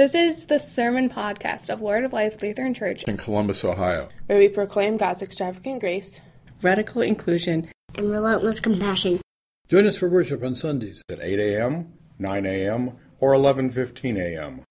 This 0.00 0.14
is 0.14 0.46
the 0.46 0.58
sermon 0.58 1.10
podcast 1.10 1.68
of 1.68 1.82
Lord 1.82 2.06
of 2.06 2.14
Life 2.14 2.40
Lutheran 2.40 2.72
Church 2.72 3.02
in 3.02 3.18
Columbus, 3.18 3.62
Ohio, 3.66 4.08
where 4.24 4.38
we 4.38 4.48
proclaim 4.48 4.96
God's 4.96 5.20
extravagant 5.20 5.80
grace, 5.80 6.22
radical 6.62 7.02
inclusion, 7.02 7.68
and 7.94 8.10
relentless 8.10 8.60
compassion. 8.60 9.20
Join 9.68 9.84
us 9.84 9.98
for 9.98 10.08
worship 10.08 10.42
on 10.42 10.54
Sundays 10.54 11.02
at 11.10 11.20
8 11.20 11.38
a.m., 11.38 11.92
9 12.18 12.46
a.m., 12.46 12.96
or 13.18 13.34
11:15 13.34 14.16
a.m. 14.16 14.62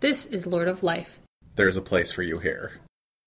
This 0.00 0.26
is 0.26 0.44
Lord 0.44 0.66
of 0.66 0.82
Life. 0.82 1.20
There's 1.54 1.76
a 1.76 1.80
place 1.80 2.10
for 2.10 2.22
you 2.22 2.40
here. 2.40 2.80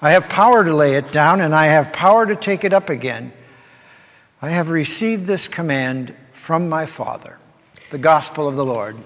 I 0.00 0.10
have 0.12 0.28
power 0.28 0.64
to 0.64 0.74
lay 0.74 0.94
it 0.94 1.10
down, 1.10 1.40
and 1.40 1.54
I 1.54 1.66
have 1.66 1.92
power 1.92 2.26
to 2.26 2.36
take 2.36 2.64
it 2.64 2.72
up 2.72 2.90
again. 2.90 3.32
I 4.42 4.50
have 4.50 4.68
received 4.68 5.24
this 5.24 5.48
command 5.48 6.14
from 6.32 6.68
my 6.68 6.84
Father. 6.84 7.38
The 7.90 7.98
Gospel 7.98 8.46
of 8.46 8.56
the 8.56 8.64
Lord. 8.64 8.96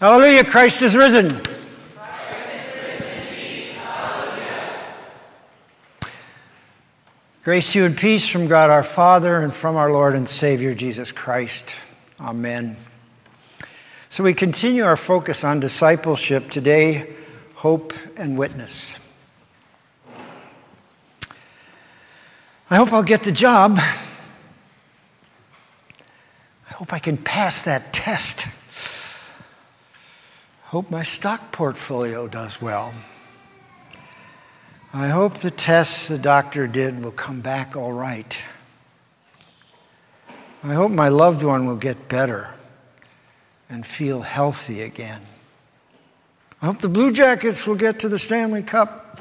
Hallelujah, 0.00 0.44
Christ 0.44 0.82
is 0.82 0.96
risen. 0.96 1.42
Grace 7.42 7.74
you 7.74 7.86
and 7.86 7.96
peace 7.96 8.28
from 8.28 8.48
God 8.48 8.68
our 8.68 8.82
Father 8.82 9.36
and 9.36 9.54
from 9.54 9.74
our 9.74 9.90
Lord 9.90 10.14
and 10.14 10.28
Savior 10.28 10.74
Jesus 10.74 11.10
Christ. 11.10 11.74
Amen. 12.20 12.76
So 14.10 14.22
we 14.22 14.34
continue 14.34 14.84
our 14.84 14.98
focus 14.98 15.42
on 15.42 15.58
discipleship 15.58 16.50
today, 16.50 17.16
hope 17.54 17.94
and 18.18 18.36
witness. 18.36 18.98
I 22.68 22.76
hope 22.76 22.92
I'll 22.92 23.02
get 23.02 23.22
the 23.22 23.32
job. 23.32 23.78
I 23.78 23.94
hope 26.74 26.92
I 26.92 26.98
can 26.98 27.16
pass 27.16 27.62
that 27.62 27.94
test. 27.94 28.48
Hope 30.64 30.90
my 30.90 31.04
stock 31.04 31.52
portfolio 31.52 32.28
does 32.28 32.60
well. 32.60 32.92
I 34.92 35.06
hope 35.06 35.38
the 35.38 35.52
tests 35.52 36.08
the 36.08 36.18
doctor 36.18 36.66
did 36.66 37.00
will 37.00 37.12
come 37.12 37.40
back 37.40 37.76
all 37.76 37.92
right. 37.92 38.36
I 40.64 40.74
hope 40.74 40.90
my 40.90 41.08
loved 41.08 41.44
one 41.44 41.66
will 41.66 41.76
get 41.76 42.08
better 42.08 42.50
and 43.68 43.86
feel 43.86 44.22
healthy 44.22 44.82
again. 44.82 45.22
I 46.60 46.66
hope 46.66 46.80
the 46.80 46.88
Blue 46.88 47.12
Jackets 47.12 47.68
will 47.68 47.76
get 47.76 48.00
to 48.00 48.08
the 48.08 48.18
Stanley 48.18 48.64
Cup. 48.64 49.20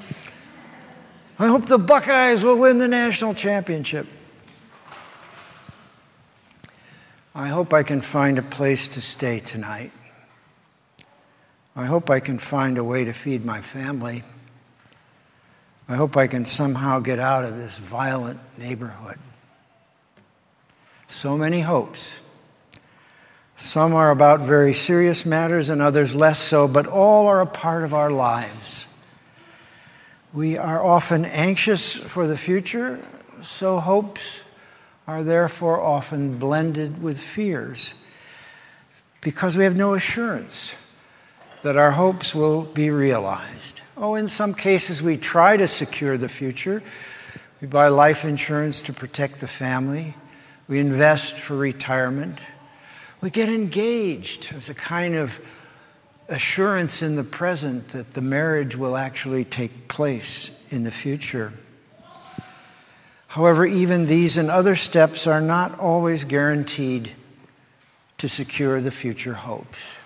I 1.38 1.48
hope 1.48 1.68
the 1.68 1.78
Buckeyes 1.78 2.44
will 2.44 2.58
win 2.58 2.80
the 2.80 2.88
national 2.88 3.36
championship. 3.36 4.08
I 7.36 7.48
hope 7.48 7.76
I 7.76 7.84
can 7.84 8.02
find 8.02 8.40
a 8.40 8.44
place 8.44 8.88
to 8.90 9.02
stay 9.02 9.40
tonight. 9.40 9.92
I 11.76 11.86
hope 11.86 12.10
I 12.10 12.20
can 12.20 12.40
find 12.40 12.80
a 12.80 12.84
way 12.84 13.06
to 13.06 13.14
feed 13.14 13.46
my 13.46 13.62
family. 13.62 14.24
I 15.90 15.96
hope 15.96 16.16
I 16.16 16.28
can 16.28 16.46
somehow 16.46 17.00
get 17.00 17.18
out 17.18 17.46
of 17.46 17.58
this 17.58 17.80
violent 17.80 18.40
neighborhood. 18.60 19.18
So 21.08 21.36
many 21.36 21.62
hopes. 21.62 22.20
Some 23.56 23.96
are 23.96 24.12
about 24.12 24.42
very 24.42 24.72
serious 24.76 25.26
matters 25.26 25.68
and 25.68 25.82
others 25.82 26.14
less 26.14 26.40
so, 26.40 26.68
but 26.68 26.86
all 26.86 27.26
are 27.26 27.42
a 27.42 27.48
part 27.48 27.84
of 27.84 27.96
our 27.96 28.12
lives. 28.12 28.86
We 30.32 30.60
are 30.60 30.80
often 30.82 31.26
anxious 31.26 31.96
for 31.96 32.28
the 32.28 32.38
future, 32.38 33.04
so 33.42 33.80
hopes 33.80 34.42
are 35.08 35.24
therefore 35.24 35.82
often 35.82 36.38
blended 36.38 37.02
with 37.02 37.20
fears 37.20 37.96
because 39.22 39.58
we 39.58 39.64
have 39.64 39.76
no 39.76 39.96
assurance 39.96 40.76
that 41.62 41.78
our 41.78 41.92
hopes 41.92 42.34
will 42.34 42.64
be 42.64 42.90
realized. 42.90 43.82
Oh, 43.98 44.16
in 44.16 44.28
some 44.28 44.54
cases, 44.54 45.04
we 45.04 45.18
try 45.18 45.58
to 45.58 45.68
secure 45.68 46.18
the 46.18 46.30
future. 46.30 46.82
We 47.62 47.68
buy 47.68 47.90
life 47.90 48.24
insurance 48.24 48.82
to 48.84 48.94
protect 48.94 49.42
the 49.42 49.48
family. 49.48 50.16
We 50.68 50.80
invest 50.80 51.36
for 51.36 51.56
retirement. 51.56 52.40
We 53.22 53.30
get 53.30 53.50
engaged 53.50 54.54
as 54.56 54.70
a 54.70 54.74
kind 54.74 55.16
of 55.16 55.42
assurance 56.30 57.02
in 57.02 57.16
the 57.16 57.24
present 57.24 57.90
that 57.90 58.14
the 58.14 58.22
marriage 58.22 58.76
will 58.76 58.96
actually 58.96 59.44
take 59.44 59.88
place 59.88 60.58
in 60.70 60.84
the 60.84 60.92
future. 60.92 61.52
However, 63.28 63.66
even 63.66 64.06
these 64.06 64.38
and 64.38 64.50
other 64.50 64.76
steps 64.76 65.28
are 65.28 65.42
not 65.42 65.78
always 65.80 66.24
guaranteed 66.24 67.12
to 68.20 68.30
secure 68.30 68.80
the 68.80 68.92
future 68.92 69.34
hopes. 69.34 70.00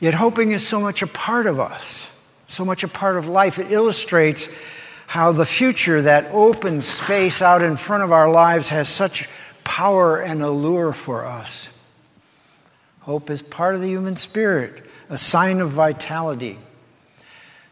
Yet, 0.00 0.14
hoping 0.14 0.52
is 0.52 0.66
so 0.66 0.80
much 0.80 1.02
a 1.02 1.06
part 1.06 1.46
of 1.46 1.58
us 1.58 2.10
so 2.48 2.64
much 2.64 2.82
a 2.82 2.88
part 2.88 3.16
of 3.16 3.28
life. 3.28 3.58
It 3.58 3.70
illustrates 3.70 4.48
how 5.06 5.32
the 5.32 5.46
future, 5.46 6.02
that 6.02 6.26
open 6.32 6.80
space 6.80 7.40
out 7.40 7.62
in 7.62 7.76
front 7.76 8.02
of 8.02 8.10
our 8.10 8.28
lives, 8.28 8.70
has 8.70 8.88
such 8.88 9.28
power 9.64 10.20
and 10.20 10.42
allure 10.42 10.92
for 10.92 11.24
us. 11.24 11.70
Hope 13.00 13.30
is 13.30 13.42
part 13.42 13.74
of 13.74 13.80
the 13.80 13.88
human 13.88 14.16
spirit, 14.16 14.84
a 15.08 15.18
sign 15.18 15.60
of 15.60 15.70
vitality. 15.70 16.58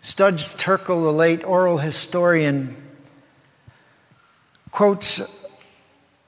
Studs 0.03 0.55
Terkel, 0.55 1.03
the 1.03 1.13
late 1.13 1.45
oral 1.45 1.79
historian, 1.79 2.77
quotes 4.71 5.46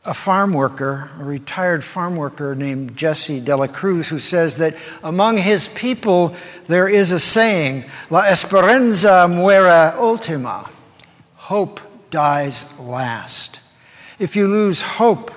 a 0.09 0.15
farm 0.15 0.55
worker, 0.55 1.11
a 1.21 1.25
retired 1.25 1.85
farm 1.85 2.17
worker 2.17 2.55
named 2.55 2.97
Jesse 2.97 3.41
Dela 3.41 3.69
Cruz, 3.69 4.09
who 4.09 4.19
says 4.19 4.57
that 4.57 4.75
among 5.03 5.37
his 5.37 5.69
people 5.69 6.35
there 6.67 6.89
is 6.89 7.13
a 7.13 7.21
saying, 7.21 7.85
La 8.09 8.23
esperanza 8.23 9.27
muere 9.29 9.95
ultima. 9.99 10.71
Hope 11.35 11.81
dies 12.09 12.79
last. 12.81 13.61
If 14.19 14.35
you 14.35 14.49
lose 14.49 14.81
hope, 14.81 15.31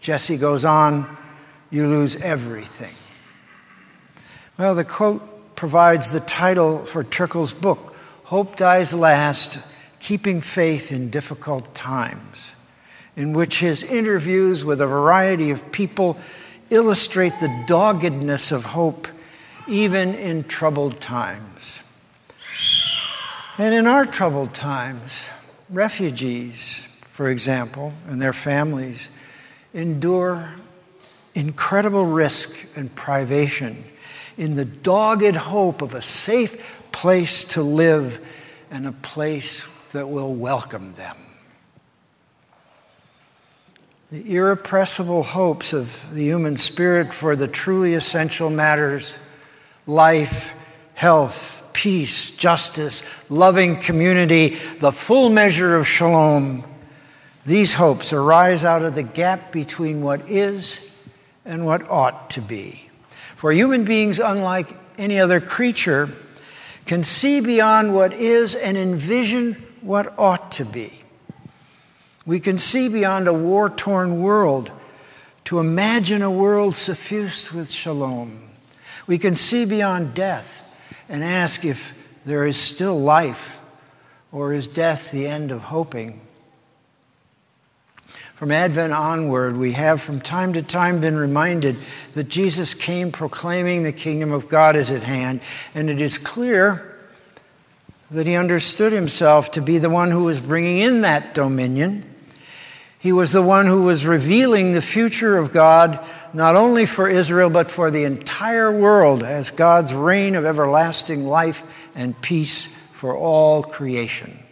Jesse 0.00 0.36
goes 0.36 0.64
on, 0.64 1.16
you 1.70 1.88
lose 1.88 2.14
everything. 2.16 2.94
Well, 4.56 4.76
the 4.76 4.84
quote 4.84 5.56
provides 5.56 6.12
the 6.12 6.20
title 6.20 6.84
for 6.84 7.02
Terkel's 7.02 7.52
book, 7.52 7.96
Hope 8.24 8.54
Dies 8.54 8.94
Last 8.94 9.58
Keeping 9.98 10.40
Faith 10.40 10.92
in 10.92 11.10
Difficult 11.10 11.74
Times 11.74 12.54
in 13.16 13.32
which 13.32 13.60
his 13.60 13.82
interviews 13.82 14.64
with 14.64 14.80
a 14.80 14.86
variety 14.86 15.50
of 15.50 15.70
people 15.72 16.16
illustrate 16.70 17.38
the 17.38 17.64
doggedness 17.66 18.52
of 18.52 18.64
hope 18.64 19.08
even 19.66 20.14
in 20.14 20.44
troubled 20.44 21.00
times. 21.00 21.82
And 23.56 23.74
in 23.74 23.86
our 23.86 24.04
troubled 24.04 24.52
times, 24.52 25.28
refugees, 25.70 26.88
for 27.02 27.28
example, 27.28 27.92
and 28.08 28.20
their 28.20 28.32
families 28.32 29.10
endure 29.72 30.56
incredible 31.34 32.06
risk 32.06 32.54
and 32.74 32.94
privation 32.94 33.84
in 34.36 34.56
the 34.56 34.64
dogged 34.64 35.36
hope 35.36 35.82
of 35.82 35.94
a 35.94 36.02
safe 36.02 36.82
place 36.90 37.44
to 37.44 37.62
live 37.62 38.24
and 38.70 38.86
a 38.86 38.92
place 38.92 39.64
that 39.92 40.08
will 40.08 40.34
welcome 40.34 40.94
them. 40.94 41.16
The 44.12 44.36
irrepressible 44.36 45.22
hopes 45.22 45.72
of 45.72 46.04
the 46.12 46.22
human 46.22 46.56
spirit 46.56 47.14
for 47.14 47.36
the 47.36 47.48
truly 47.48 47.94
essential 47.94 48.50
matters 48.50 49.18
life, 49.86 50.54
health, 50.94 51.62
peace, 51.72 52.30
justice, 52.30 53.02
loving 53.28 53.78
community, 53.80 54.50
the 54.78 54.92
full 54.92 55.30
measure 55.30 55.76
of 55.76 55.88
shalom. 55.88 56.64
These 57.46 57.74
hopes 57.74 58.12
arise 58.12 58.64
out 58.64 58.82
of 58.82 58.94
the 58.94 59.02
gap 59.02 59.52
between 59.52 60.02
what 60.02 60.30
is 60.30 60.90
and 61.44 61.66
what 61.66 61.88
ought 61.90 62.30
to 62.30 62.40
be. 62.40 62.88
For 63.36 63.52
human 63.52 63.84
beings, 63.84 64.20
unlike 64.20 64.74
any 64.96 65.18
other 65.18 65.40
creature, 65.40 66.10
can 66.86 67.02
see 67.02 67.40
beyond 67.40 67.94
what 67.94 68.12
is 68.12 68.54
and 68.54 68.76
envision 68.76 69.54
what 69.80 70.18
ought 70.18 70.52
to 70.52 70.64
be. 70.64 71.03
We 72.26 72.40
can 72.40 72.58
see 72.58 72.88
beyond 72.88 73.28
a 73.28 73.32
war 73.32 73.68
torn 73.68 74.20
world 74.20 74.70
to 75.44 75.58
imagine 75.58 76.22
a 76.22 76.30
world 76.30 76.74
suffused 76.74 77.50
with 77.52 77.70
shalom. 77.70 78.48
We 79.06 79.18
can 79.18 79.34
see 79.34 79.64
beyond 79.66 80.14
death 80.14 80.62
and 81.08 81.22
ask 81.22 81.64
if 81.64 81.92
there 82.24 82.46
is 82.46 82.56
still 82.56 82.98
life 82.98 83.60
or 84.32 84.54
is 84.54 84.68
death 84.68 85.10
the 85.10 85.26
end 85.26 85.50
of 85.50 85.64
hoping. 85.64 86.20
From 88.34 88.50
Advent 88.50 88.92
onward, 88.92 89.56
we 89.56 89.72
have 89.72 90.00
from 90.00 90.20
time 90.20 90.54
to 90.54 90.62
time 90.62 91.00
been 91.00 91.16
reminded 91.16 91.76
that 92.14 92.28
Jesus 92.28 92.74
came 92.74 93.12
proclaiming 93.12 93.84
the 93.84 93.92
kingdom 93.92 94.32
of 94.32 94.48
God 94.48 94.74
is 94.74 94.90
at 94.90 95.02
hand, 95.02 95.40
and 95.74 95.88
it 95.88 96.00
is 96.00 96.18
clear 96.18 96.98
that 98.10 98.26
he 98.26 98.34
understood 98.34 98.92
himself 98.92 99.52
to 99.52 99.62
be 99.62 99.78
the 99.78 99.90
one 99.90 100.10
who 100.10 100.24
was 100.24 100.40
bringing 100.40 100.78
in 100.78 101.02
that 101.02 101.34
dominion. 101.34 102.13
He 103.04 103.12
was 103.12 103.32
the 103.32 103.42
one 103.42 103.66
who 103.66 103.82
was 103.82 104.06
revealing 104.06 104.72
the 104.72 104.80
future 104.80 105.36
of 105.36 105.52
God, 105.52 106.02
not 106.32 106.56
only 106.56 106.86
for 106.86 107.06
Israel, 107.06 107.50
but 107.50 107.70
for 107.70 107.90
the 107.90 108.04
entire 108.04 108.72
world 108.72 109.22
as 109.22 109.50
God's 109.50 109.92
reign 109.92 110.34
of 110.34 110.46
everlasting 110.46 111.26
life 111.26 111.64
and 111.94 112.18
peace 112.22 112.74
for 112.94 113.14
all 113.14 113.62
creation. 113.62 114.42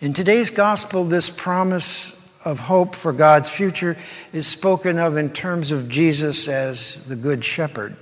In 0.00 0.14
today's 0.14 0.50
gospel, 0.50 1.04
this 1.04 1.28
promise 1.28 2.16
of 2.42 2.58
hope 2.58 2.94
for 2.94 3.12
God's 3.12 3.50
future 3.50 3.98
is 4.32 4.46
spoken 4.46 4.98
of 4.98 5.18
in 5.18 5.28
terms 5.28 5.72
of 5.72 5.90
Jesus 5.90 6.48
as 6.48 7.04
the 7.04 7.16
Good 7.16 7.44
Shepherd. 7.44 7.96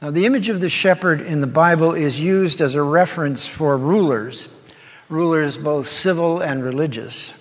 Now, 0.00 0.10
the 0.10 0.26
image 0.26 0.48
of 0.48 0.60
the 0.60 0.68
shepherd 0.68 1.20
in 1.20 1.40
the 1.40 1.46
Bible 1.46 1.92
is 1.92 2.20
used 2.20 2.60
as 2.60 2.74
a 2.74 2.82
reference 2.82 3.46
for 3.46 3.76
rulers, 3.76 4.48
rulers 5.08 5.56
both 5.56 5.86
civil 5.86 6.40
and 6.40 6.64
religious. 6.64 7.34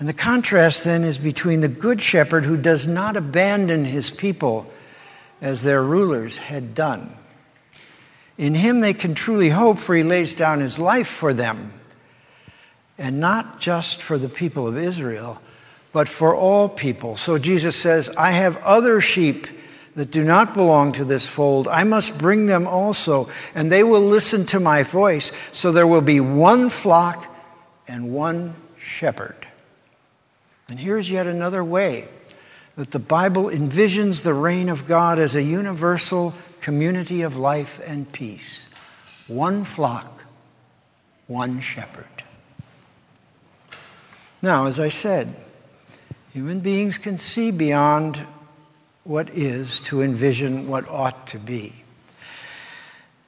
And 0.00 0.08
the 0.08 0.14
contrast 0.14 0.82
then 0.82 1.04
is 1.04 1.18
between 1.18 1.60
the 1.60 1.68
Good 1.68 2.00
Shepherd 2.00 2.46
who 2.46 2.56
does 2.56 2.86
not 2.86 3.16
abandon 3.16 3.84
his 3.84 4.10
people 4.10 4.72
as 5.42 5.62
their 5.62 5.82
rulers 5.82 6.38
had 6.38 6.74
done. 6.74 7.14
In 8.38 8.54
him 8.54 8.80
they 8.80 8.94
can 8.94 9.14
truly 9.14 9.50
hope, 9.50 9.78
for 9.78 9.94
he 9.94 10.02
lays 10.02 10.34
down 10.34 10.60
his 10.60 10.78
life 10.78 11.06
for 11.06 11.34
them 11.34 11.74
and 12.96 13.20
not 13.20 13.60
just 13.60 14.00
for 14.00 14.16
the 14.16 14.28
people 14.28 14.66
of 14.66 14.78
Israel, 14.78 15.40
but 15.92 16.08
for 16.08 16.34
all 16.34 16.68
people. 16.68 17.16
So 17.16 17.36
Jesus 17.36 17.76
says, 17.76 18.08
I 18.16 18.32
have 18.32 18.56
other 18.62 19.02
sheep 19.02 19.48
that 19.96 20.10
do 20.10 20.24
not 20.24 20.54
belong 20.54 20.92
to 20.92 21.04
this 21.04 21.26
fold. 21.26 21.68
I 21.68 21.84
must 21.84 22.18
bring 22.18 22.46
them 22.46 22.66
also, 22.66 23.28
and 23.54 23.70
they 23.70 23.82
will 23.82 24.06
listen 24.06 24.46
to 24.46 24.60
my 24.60 24.82
voice. 24.82 25.30
So 25.52 25.72
there 25.72 25.86
will 25.86 26.00
be 26.00 26.20
one 26.20 26.70
flock 26.70 27.26
and 27.86 28.14
one 28.14 28.54
shepherd. 28.78 29.49
And 30.70 30.78
here's 30.78 31.10
yet 31.10 31.26
another 31.26 31.64
way 31.64 32.08
that 32.76 32.92
the 32.92 33.00
Bible 33.00 33.46
envisions 33.46 34.22
the 34.22 34.32
reign 34.32 34.68
of 34.68 34.86
God 34.86 35.18
as 35.18 35.34
a 35.34 35.42
universal 35.42 36.32
community 36.60 37.22
of 37.22 37.36
life 37.36 37.80
and 37.84 38.10
peace. 38.10 38.66
One 39.26 39.64
flock, 39.64 40.22
one 41.26 41.60
shepherd. 41.60 42.06
Now, 44.40 44.66
as 44.66 44.78
I 44.78 44.88
said, 44.88 45.34
human 46.32 46.60
beings 46.60 46.98
can 46.98 47.18
see 47.18 47.50
beyond 47.50 48.24
what 49.02 49.28
is 49.30 49.80
to 49.82 50.02
envision 50.02 50.68
what 50.68 50.88
ought 50.88 51.26
to 51.28 51.38
be. 51.38 51.74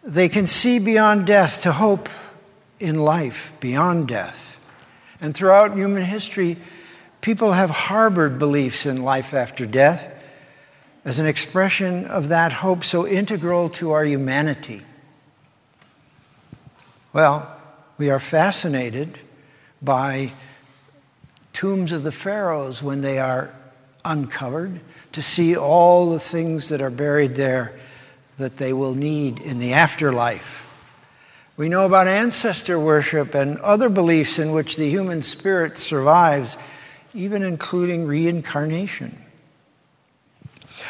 They 0.05 0.29
can 0.29 0.47
see 0.47 0.79
beyond 0.79 1.27
death 1.27 1.63
to 1.63 1.73
hope 1.73 2.09
in 2.79 3.01
life 3.01 3.53
beyond 3.61 4.09
death. 4.09 4.61
And 5.21 5.35
throughout 5.35 5.77
human 5.77 6.03
history, 6.03 6.57
people 7.23 7.53
have 7.53 7.71
harbored 7.71 8.39
beliefs 8.39 8.85
in 8.85 9.03
life 9.03 9.33
after 9.33 9.65
death 9.65 10.23
as 11.05 11.19
an 11.19 11.27
expression 11.27 12.05
of 12.07 12.29
that 12.29 12.53
hope 12.53 12.85
so 12.85 13.07
integral 13.07 13.71
to 13.71 13.93
our 13.93 14.05
humanity. 14.05 14.83
Well, 17.15 17.51
we 17.97 18.11
are 18.11 18.21
fascinated 18.21 19.19
by 19.81 20.33
tombs 21.53 21.93
of 21.93 22.03
the 22.03 22.13
pharaohs 22.13 22.83
when 22.83 23.01
they 23.01 23.19
are 23.19 23.55
uncovered, 24.05 24.81
to 25.13 25.23
see 25.23 25.57
all 25.57 26.11
the 26.11 26.19
things 26.19 26.71
that 26.71 26.81
are 26.81 26.91
buried 26.91 27.35
there 27.35 27.79
that 28.39 28.57
they 28.57 28.73
will 28.73 28.95
need 28.95 29.39
in 29.39 29.59
the 29.59 29.75
afterlife. 29.75 30.69
We 31.57 31.69
know 31.69 31.85
about 31.85 32.09
ancestor 32.09 32.79
worship 32.79 33.35
and 33.35 33.59
other 33.59 33.89
beliefs 33.89 34.39
in 34.39 34.53
which 34.53 34.77
the 34.77 34.89
human 34.89 35.23
spirit 35.23 35.77
survives, 35.79 36.57
even 37.15 37.43
including 37.43 38.07
reincarnation. 38.07 39.19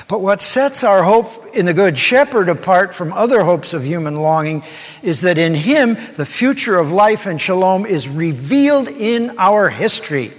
But 0.09 0.21
what 0.21 0.41
sets 0.41 0.85
our 0.85 1.03
hope 1.03 1.55
in 1.55 1.67
the 1.67 1.75
Good 1.75 1.99
Shepherd 1.99 2.49
apart 2.49 2.95
from 2.95 3.13
other 3.13 3.45
hopes 3.45 3.75
of 3.75 3.85
human 3.85 4.17
longing 4.17 4.63
is 5.03 5.23
that 5.23 5.39
in 5.39 5.55
Him 5.55 5.99
the 6.15 6.25
future 6.25 6.77
of 6.77 6.91
life 6.91 7.27
and 7.27 7.41
shalom 7.41 7.85
is 7.85 8.09
revealed 8.09 8.89
in 8.89 9.35
our 9.39 9.69
history 9.69 10.33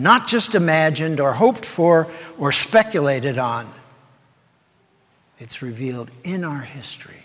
not 0.00 0.28
just 0.28 0.54
imagined 0.54 1.20
or 1.20 1.32
hoped 1.32 1.64
for 1.64 2.08
or 2.38 2.52
speculated 2.52 3.38
on. 3.38 3.70
It's 5.38 5.62
revealed 5.62 6.10
in 6.24 6.44
our 6.44 6.60
history. 6.60 7.16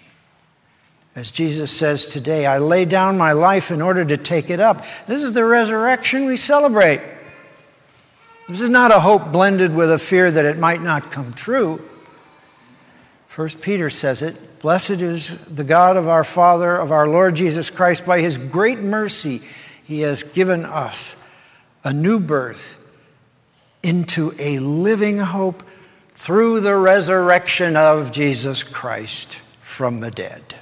As 1.16 1.32
Jesus 1.32 1.72
says 1.72 2.06
today, 2.06 2.46
I 2.46 2.58
lay 2.58 2.84
down 2.84 3.18
my 3.18 3.32
life 3.32 3.72
in 3.72 3.82
order 3.82 4.04
to 4.04 4.18
take 4.18 4.50
it 4.50 4.60
up. 4.60 4.86
This 5.08 5.24
is 5.24 5.32
the 5.32 5.46
resurrection 5.46 6.26
we 6.26 6.36
celebrate. 6.36 7.02
This 8.48 8.62
is 8.62 8.70
not 8.70 8.92
a 8.92 9.00
hope 9.00 9.32
blended 9.32 9.74
with 9.74 9.92
a 9.92 9.98
fear 9.98 10.30
that 10.30 10.46
it 10.46 10.60
might 10.60 10.82
not 10.82 11.12
come 11.12 11.34
true. 11.34 11.82
First 13.28 13.60
Peter 13.60 13.90
says 13.90 14.22
it 14.22 14.60
Blessed 14.60 15.02
is 15.02 15.38
the 15.46 15.64
God 15.64 15.98
of 15.98 16.08
our 16.08 16.24
Father, 16.24 16.76
of 16.76 16.92
our 16.92 17.08
Lord 17.08 17.36
Jesus 17.36 17.70
Christ. 17.70 18.06
By 18.06 18.22
his 18.22 18.38
great 18.38 18.80
mercy, 18.80 19.42
he 19.84 20.02
has 20.02 20.24
given 20.24 20.64
us 20.64 21.16
a 21.84 21.92
new 21.92 22.20
birth 22.20 22.78
into 23.84 24.34
a 24.40 24.60
living 24.60 25.18
hope 25.18 25.64
through 26.12 26.62
the 26.62 26.76
resurrection 26.76 27.76
of 27.76 28.12
Jesus 28.12 28.64
Christ 28.64 29.42
from 29.62 30.00
the 30.00 30.12
dead. 30.12 30.56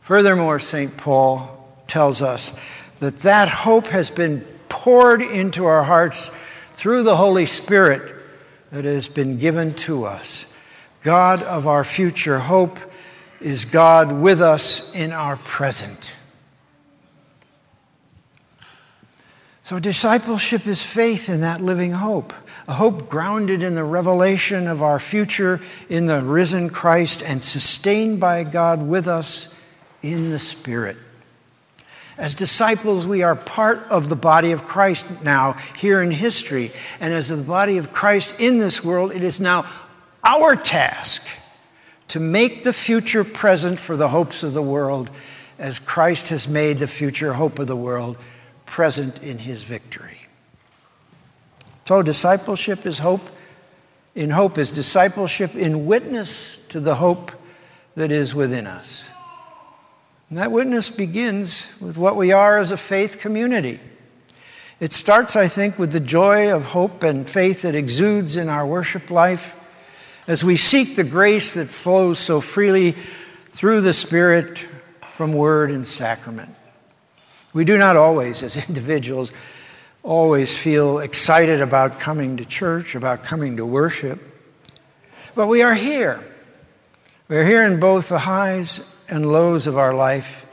Furthermore, 0.00 0.58
St. 0.58 0.96
Paul 0.96 1.76
tells 1.86 2.22
us 2.22 2.58
that 3.00 3.16
that 3.18 3.48
hope 3.48 3.88
has 3.88 4.10
been 4.10 4.46
poured 4.74 5.22
into 5.22 5.66
our 5.66 5.84
hearts 5.84 6.32
through 6.72 7.04
the 7.04 7.16
Holy 7.16 7.46
Spirit 7.46 8.12
that 8.72 8.84
has 8.84 9.06
been 9.06 9.38
given 9.38 9.72
to 9.74 10.02
us. 10.02 10.46
God 11.02 11.44
of 11.44 11.68
our 11.68 11.84
future 11.84 12.40
hope 12.40 12.80
is 13.40 13.66
God 13.66 14.10
with 14.10 14.40
us 14.40 14.92
in 14.92 15.12
our 15.12 15.36
present. 15.36 16.16
So, 19.62 19.78
discipleship 19.78 20.66
is 20.66 20.82
faith 20.82 21.28
in 21.28 21.42
that 21.42 21.60
living 21.60 21.92
hope, 21.92 22.34
a 22.66 22.74
hope 22.74 23.08
grounded 23.08 23.62
in 23.62 23.76
the 23.76 23.84
revelation 23.84 24.66
of 24.66 24.82
our 24.82 24.98
future 24.98 25.60
in 25.88 26.06
the 26.06 26.20
risen 26.20 26.68
Christ 26.68 27.22
and 27.22 27.40
sustained 27.40 28.18
by 28.18 28.42
God 28.42 28.82
with 28.82 29.06
us 29.06 29.54
in 30.02 30.30
the 30.30 30.40
Spirit. 30.40 30.96
As 32.16 32.34
disciples, 32.34 33.06
we 33.06 33.22
are 33.22 33.34
part 33.34 33.78
of 33.90 34.08
the 34.08 34.16
body 34.16 34.52
of 34.52 34.66
Christ 34.66 35.22
now, 35.22 35.52
here 35.76 36.00
in 36.00 36.10
history. 36.10 36.70
And 37.00 37.12
as 37.12 37.28
the 37.28 37.36
body 37.36 37.78
of 37.78 37.92
Christ 37.92 38.38
in 38.38 38.58
this 38.58 38.84
world, 38.84 39.12
it 39.12 39.22
is 39.22 39.40
now 39.40 39.66
our 40.22 40.54
task 40.54 41.26
to 42.08 42.20
make 42.20 42.62
the 42.62 42.72
future 42.72 43.24
present 43.24 43.80
for 43.80 43.96
the 43.96 44.08
hopes 44.08 44.42
of 44.42 44.54
the 44.54 44.62
world, 44.62 45.10
as 45.58 45.78
Christ 45.78 46.28
has 46.28 46.46
made 46.46 46.78
the 46.78 46.86
future 46.86 47.32
hope 47.34 47.58
of 47.58 47.66
the 47.66 47.76
world 47.76 48.16
present 48.66 49.22
in 49.22 49.38
his 49.38 49.62
victory. 49.62 50.20
So, 51.84 52.02
discipleship 52.02 52.86
is 52.86 52.98
hope. 52.98 53.30
In 54.14 54.30
hope 54.30 54.58
is 54.58 54.70
discipleship 54.70 55.56
in 55.56 55.86
witness 55.86 56.58
to 56.68 56.78
the 56.78 56.94
hope 56.94 57.32
that 57.96 58.12
is 58.12 58.34
within 58.34 58.66
us. 58.66 59.10
And 60.28 60.38
that 60.38 60.52
witness 60.52 60.90
begins 60.90 61.70
with 61.80 61.98
what 61.98 62.16
we 62.16 62.32
are 62.32 62.58
as 62.58 62.70
a 62.70 62.76
faith 62.76 63.18
community. 63.18 63.80
It 64.80 64.92
starts, 64.92 65.36
I 65.36 65.48
think, 65.48 65.78
with 65.78 65.92
the 65.92 66.00
joy 66.00 66.52
of 66.54 66.64
hope 66.66 67.02
and 67.02 67.28
faith 67.28 67.62
that 67.62 67.74
exudes 67.74 68.36
in 68.36 68.48
our 68.48 68.66
worship 68.66 69.10
life 69.10 69.56
as 70.26 70.42
we 70.42 70.56
seek 70.56 70.96
the 70.96 71.04
grace 71.04 71.54
that 71.54 71.68
flows 71.68 72.18
so 72.18 72.40
freely 72.40 72.96
through 73.46 73.82
the 73.82 73.94
Spirit 73.94 74.66
from 75.08 75.32
word 75.32 75.70
and 75.70 75.86
sacrament. 75.86 76.54
We 77.52 77.64
do 77.64 77.78
not 77.78 77.96
always, 77.96 78.42
as 78.42 78.56
individuals, 78.68 79.32
always 80.02 80.56
feel 80.56 80.98
excited 80.98 81.60
about 81.60 82.00
coming 82.00 82.36
to 82.38 82.44
church, 82.44 82.94
about 82.94 83.22
coming 83.22 83.56
to 83.58 83.66
worship. 83.66 84.20
But 85.34 85.46
we 85.46 85.62
are 85.62 85.74
here. 85.74 86.22
We're 87.28 87.44
here 87.44 87.64
in 87.64 87.80
both 87.80 88.08
the 88.08 88.18
highs 88.18 88.93
and 89.08 89.30
lows 89.30 89.66
of 89.66 89.78
our 89.78 89.94
life 89.94 90.46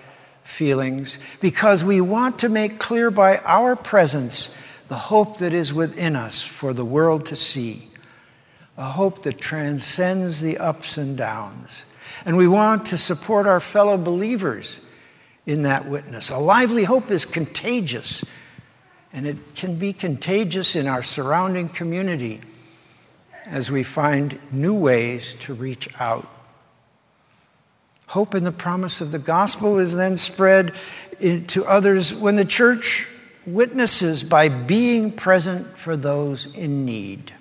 feelings 0.44 1.20
because 1.40 1.84
we 1.84 2.02
want 2.02 2.40
to 2.40 2.50
make 2.50 2.80
clear 2.80 3.10
by 3.12 3.38
our 3.40 3.76
presence 3.76 4.56
the 4.88 4.98
hope 4.98 5.38
that 5.38 5.54
is 5.54 5.74
within 5.74 6.16
us 6.16 6.42
for 6.42 6.74
the 6.74 6.84
world 6.84 7.26
to 7.26 7.36
see, 7.36 7.88
a 8.78 8.84
hope 8.84 9.24
that 9.24 9.40
transcends 9.40 10.42
the 10.42 10.58
ups 10.58 10.98
and 10.98 11.18
downs. 11.18 11.86
And 12.26 12.36
we 12.36 12.48
want 12.48 12.88
to 12.88 12.98
support 12.98 13.48
our 13.48 13.62
fellow 13.62 13.98
believers 13.98 14.82
in 15.46 15.62
that 15.62 15.88
witness. 15.88 16.30
A 16.30 16.38
lively 16.38 16.84
hope 16.84 17.10
is 17.10 17.24
contagious, 17.24 18.26
and 19.14 19.26
it 19.26 19.56
can 19.56 19.76
be 19.78 19.94
contagious 19.94 20.76
in 20.76 20.88
our 20.88 21.04
surrounding 21.04 21.70
community 21.70 22.42
as 23.46 23.72
we 23.72 23.84
find 23.84 24.40
new 24.52 24.74
ways 24.74 25.36
to 25.36 25.54
reach 25.54 25.90
out 26.00 26.28
Hope 28.12 28.36
in 28.36 28.44
the 28.44 28.52
promise 28.52 29.00
of 29.00 29.12
the 29.12 29.20
gospel 29.20 29.80
is 29.80 29.96
then 29.96 30.18
spread 30.18 30.74
to 31.22 31.66
others 31.66 32.14
when 32.14 32.36
the 32.36 32.44
church 32.44 33.08
witnesses 33.46 34.22
by 34.22 34.50
being 34.50 35.14
present 35.14 35.78
for 35.78 35.96
those 35.96 36.54
in 36.54 36.84
need. 36.84 37.32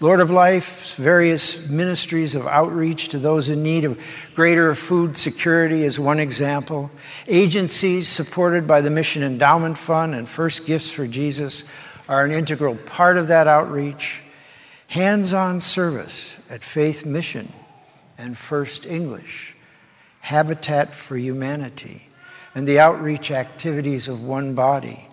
Lord 0.00 0.20
of 0.20 0.30
Life's 0.30 0.94
various 0.94 1.68
ministries 1.68 2.34
of 2.34 2.46
outreach 2.46 3.10
to 3.10 3.18
those 3.18 3.50
in 3.50 3.62
need 3.62 3.84
of 3.84 4.02
greater 4.34 4.74
food 4.74 5.18
security 5.18 5.82
is 5.82 6.00
one 6.00 6.18
example. 6.18 6.90
Agencies 7.28 8.08
supported 8.08 8.66
by 8.66 8.80
the 8.80 8.88
Mission 8.88 9.22
Endowment 9.22 9.76
Fund 9.76 10.14
and 10.14 10.26
First 10.26 10.64
Gifts 10.64 10.90
for 10.90 11.06
Jesus 11.06 11.64
are 12.08 12.24
an 12.24 12.32
integral 12.32 12.76
part 12.76 13.18
of 13.18 13.28
that 13.28 13.46
outreach. 13.46 14.22
Hands 14.88 15.34
on 15.34 15.60
service 15.60 16.38
at 16.48 16.64
Faith 16.64 17.04
Mission 17.04 17.52
and 18.16 18.38
First 18.38 18.86
English 18.86 19.56
Habitat 20.20 20.94
for 20.94 21.16
Humanity, 21.16 22.08
and 22.54 22.66
the 22.66 22.78
outreach 22.78 23.30
activities 23.30 24.08
of 24.08 24.22
One 24.22 24.54
Body. 24.54 25.08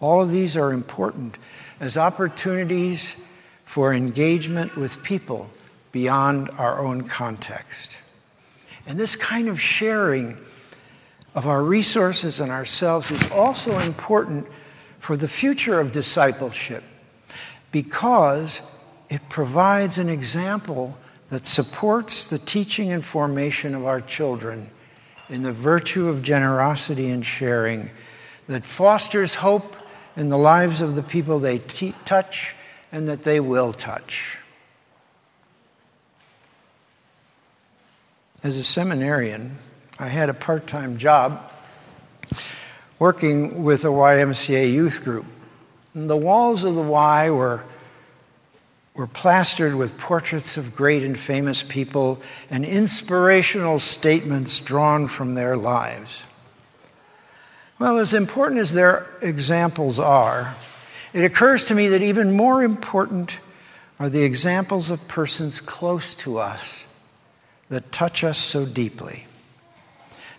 All 0.00 0.22
of 0.22 0.30
these 0.30 0.56
are 0.56 0.72
important 0.72 1.36
as 1.80 1.96
opportunities 1.96 3.16
for 3.64 3.92
engagement 3.92 4.76
with 4.76 5.02
people 5.02 5.50
beyond 5.92 6.50
our 6.58 6.78
own 6.78 7.02
context. 7.02 8.00
And 8.86 8.98
this 8.98 9.16
kind 9.16 9.48
of 9.48 9.60
sharing 9.60 10.36
of 11.34 11.46
our 11.46 11.62
resources 11.62 12.40
and 12.40 12.50
ourselves 12.50 13.10
is 13.10 13.30
also 13.30 13.78
important 13.78 14.46
for 14.98 15.16
the 15.16 15.28
future 15.28 15.80
of 15.80 15.92
discipleship 15.92 16.84
because 17.70 18.60
it 19.08 19.20
provides 19.28 19.98
an 19.98 20.08
example 20.08 20.96
that 21.32 21.46
supports 21.46 22.26
the 22.26 22.38
teaching 22.38 22.92
and 22.92 23.02
formation 23.02 23.74
of 23.74 23.86
our 23.86 24.02
children 24.02 24.68
in 25.30 25.42
the 25.42 25.50
virtue 25.50 26.06
of 26.08 26.22
generosity 26.22 27.08
and 27.08 27.24
sharing, 27.24 27.90
that 28.48 28.66
fosters 28.66 29.36
hope 29.36 29.74
in 30.14 30.28
the 30.28 30.36
lives 30.36 30.82
of 30.82 30.94
the 30.94 31.02
people 31.02 31.38
they 31.38 31.58
touch 31.58 32.54
and 32.92 33.08
that 33.08 33.22
they 33.22 33.40
will 33.40 33.72
touch. 33.72 34.40
As 38.44 38.58
a 38.58 38.64
seminarian, 38.64 39.56
I 39.98 40.08
had 40.08 40.28
a 40.28 40.34
part 40.34 40.66
time 40.66 40.98
job 40.98 41.50
working 42.98 43.64
with 43.64 43.86
a 43.86 43.88
YMCA 43.88 44.70
youth 44.70 45.02
group. 45.02 45.24
And 45.94 46.10
the 46.10 46.14
walls 46.14 46.64
of 46.64 46.74
the 46.74 46.82
Y 46.82 47.30
were 47.30 47.64
were 48.94 49.06
plastered 49.06 49.74
with 49.74 49.98
portraits 49.98 50.56
of 50.56 50.76
great 50.76 51.02
and 51.02 51.18
famous 51.18 51.62
people 51.62 52.20
and 52.50 52.64
inspirational 52.64 53.78
statements 53.78 54.60
drawn 54.60 55.08
from 55.08 55.34
their 55.34 55.56
lives. 55.56 56.26
Well, 57.78 57.98
as 57.98 58.14
important 58.14 58.60
as 58.60 58.74
their 58.74 59.06
examples 59.22 59.98
are, 59.98 60.54
it 61.12 61.24
occurs 61.24 61.64
to 61.66 61.74
me 61.74 61.88
that 61.88 62.02
even 62.02 62.36
more 62.36 62.62
important 62.62 63.40
are 63.98 64.08
the 64.08 64.22
examples 64.22 64.90
of 64.90 65.08
persons 65.08 65.60
close 65.60 66.14
to 66.16 66.38
us 66.38 66.86
that 67.70 67.92
touch 67.92 68.22
us 68.22 68.38
so 68.38 68.66
deeply. 68.66 69.26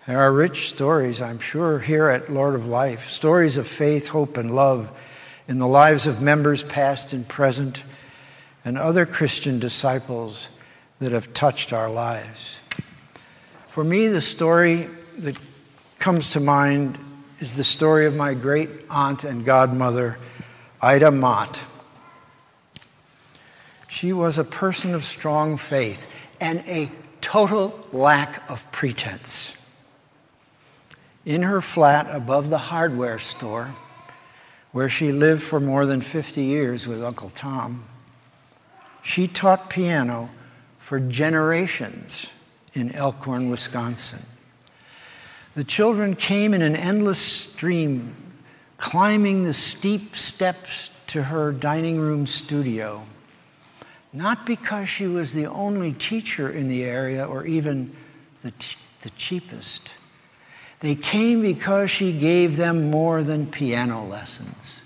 There 0.05 0.19
are 0.19 0.31
rich 0.31 0.69
stories, 0.69 1.21
I'm 1.21 1.39
sure, 1.39 1.79
here 1.79 2.07
at 2.09 2.31
Lord 2.31 2.55
of 2.55 2.67
Life 2.67 3.09
stories 3.09 3.57
of 3.57 3.67
faith, 3.67 4.09
hope, 4.09 4.37
and 4.37 4.53
love 4.55 4.91
in 5.47 5.59
the 5.59 5.67
lives 5.67 6.05
of 6.05 6.21
members 6.21 6.61
past 6.61 7.13
and 7.13 7.27
present 7.27 7.83
and 8.65 8.77
other 8.77 9.05
Christian 9.05 9.59
disciples 9.59 10.49
that 10.99 11.11
have 11.11 11.33
touched 11.33 11.73
our 11.73 11.89
lives. 11.89 12.57
For 13.67 13.83
me, 13.83 14.07
the 14.07 14.21
story 14.21 14.87
that 15.17 15.37
comes 15.99 16.31
to 16.31 16.39
mind 16.39 16.97
is 17.39 17.55
the 17.55 17.63
story 17.63 18.05
of 18.05 18.15
my 18.15 18.33
great 18.33 18.69
aunt 18.89 19.23
and 19.23 19.43
godmother, 19.43 20.17
Ida 20.81 21.11
Mott. 21.11 21.61
She 23.89 24.13
was 24.13 24.37
a 24.37 24.43
person 24.43 24.93
of 24.93 25.03
strong 25.03 25.57
faith 25.57 26.07
and 26.39 26.63
a 26.67 26.91
total 27.21 27.87
lack 27.91 28.49
of 28.49 28.69
pretense. 28.71 29.55
In 31.25 31.43
her 31.43 31.61
flat 31.61 32.07
above 32.09 32.49
the 32.49 32.57
hardware 32.57 33.19
store, 33.19 33.75
where 34.71 34.89
she 34.89 35.11
lived 35.11 35.41
for 35.41 35.59
more 35.59 35.85
than 35.85 36.01
50 36.01 36.41
years 36.41 36.87
with 36.87 37.03
Uncle 37.03 37.29
Tom, 37.29 37.85
she 39.03 39.27
taught 39.27 39.69
piano 39.69 40.29
for 40.79 40.99
generations 40.99 42.31
in 42.73 42.95
Elkhorn, 42.95 43.49
Wisconsin. 43.49 44.25
The 45.55 45.63
children 45.63 46.15
came 46.15 46.53
in 46.53 46.61
an 46.63 46.75
endless 46.75 47.19
stream, 47.19 48.15
climbing 48.77 49.43
the 49.43 49.53
steep 49.53 50.15
steps 50.15 50.89
to 51.07 51.23
her 51.23 51.51
dining 51.51 51.99
room 51.99 52.25
studio, 52.25 53.05
not 54.13 54.45
because 54.45 54.89
she 54.89 55.05
was 55.05 55.33
the 55.33 55.45
only 55.45 55.91
teacher 55.91 56.49
in 56.49 56.69
the 56.69 56.83
area 56.83 57.27
or 57.27 57.45
even 57.45 57.95
the, 58.41 58.51
t- 58.51 58.77
the 59.01 59.09
cheapest. 59.11 59.93
They 60.79 60.95
came 60.95 61.41
because 61.41 61.91
she 61.91 62.17
gave 62.17 62.55
them 62.55 62.89
more 62.89 63.21
than 63.21 63.47
piano 63.47 64.05
lessons. 64.05 64.81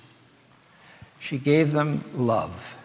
She 1.19 1.37
gave 1.37 1.71
them 1.71 2.03
love. 2.15 2.75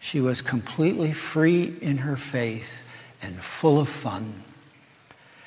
She 0.00 0.20
was 0.20 0.42
completely 0.42 1.12
free 1.12 1.76
in 1.80 1.98
her 1.98 2.16
faith 2.16 2.82
and 3.20 3.42
full 3.42 3.80
of 3.80 3.88
fun. 3.88 4.44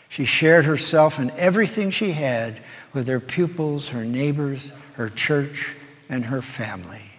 She 0.09 0.25
shared 0.25 0.65
herself 0.65 1.19
and 1.19 1.31
everything 1.31 1.89
she 1.89 2.11
had 2.11 2.59
with 2.93 3.07
her 3.07 3.19
pupils, 3.19 3.89
her 3.89 4.03
neighbors, 4.03 4.73
her 4.95 5.09
church, 5.09 5.75
and 6.09 6.25
her 6.25 6.41
family. 6.41 7.11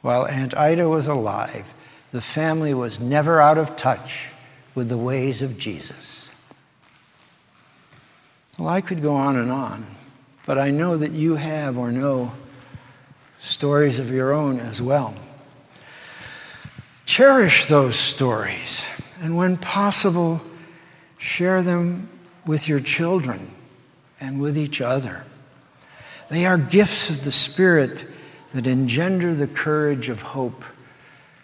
While 0.00 0.26
Aunt 0.26 0.56
Ida 0.56 0.88
was 0.88 1.06
alive, 1.06 1.66
the 2.12 2.22
family 2.22 2.72
was 2.72 2.98
never 2.98 3.40
out 3.40 3.58
of 3.58 3.76
touch 3.76 4.30
with 4.74 4.88
the 4.88 4.96
ways 4.96 5.42
of 5.42 5.58
Jesus. 5.58 6.30
Well, 8.58 8.68
I 8.68 8.80
could 8.80 9.02
go 9.02 9.14
on 9.14 9.36
and 9.36 9.50
on, 9.50 9.86
but 10.46 10.58
I 10.58 10.70
know 10.70 10.96
that 10.96 11.12
you 11.12 11.34
have 11.36 11.76
or 11.76 11.92
know 11.92 12.32
stories 13.38 13.98
of 13.98 14.10
your 14.10 14.32
own 14.32 14.58
as 14.58 14.80
well. 14.80 15.14
Cherish 17.08 17.68
those 17.68 17.96
stories, 17.96 18.86
and 19.22 19.34
when 19.34 19.56
possible, 19.56 20.42
share 21.16 21.62
them 21.62 22.10
with 22.44 22.68
your 22.68 22.80
children 22.80 23.50
and 24.20 24.42
with 24.42 24.58
each 24.58 24.82
other. 24.82 25.24
They 26.28 26.44
are 26.44 26.58
gifts 26.58 27.08
of 27.08 27.24
the 27.24 27.32
Spirit 27.32 28.04
that 28.52 28.66
engender 28.66 29.34
the 29.34 29.46
courage 29.46 30.10
of 30.10 30.20
hope 30.20 30.62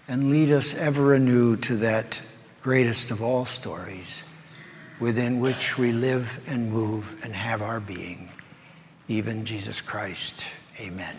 and 0.06 0.30
lead 0.30 0.52
us 0.52 0.74
ever 0.74 1.14
anew 1.14 1.56
to 1.56 1.76
that 1.76 2.20
greatest 2.60 3.10
of 3.10 3.22
all 3.22 3.46
stories 3.46 4.22
within 5.00 5.40
which 5.40 5.78
we 5.78 5.92
live 5.92 6.40
and 6.46 6.70
move 6.70 7.18
and 7.24 7.34
have 7.34 7.62
our 7.62 7.80
being 7.80 8.28
even 9.08 9.46
Jesus 9.46 9.80
Christ. 9.80 10.44
Amen. 10.78 11.16